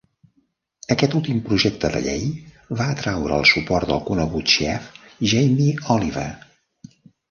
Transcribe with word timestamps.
Aquest 0.95 1.13
últim 1.19 1.41
projecte 1.49 1.91
de 1.97 2.01
llei 2.07 2.25
va 2.81 2.89
atraure 2.95 3.39
el 3.39 3.47
suport 3.53 3.93
del 3.95 4.05
conegut 4.11 4.59
xef 4.59 4.93
Jamie 5.37 5.81
Oliver. 6.01 6.31